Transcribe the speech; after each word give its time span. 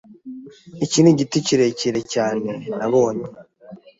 Iki 0.85 0.99
nigiti 1.01 1.37
kirekire 1.47 2.01
cyane 2.13 2.49
nabonye. 2.77 3.27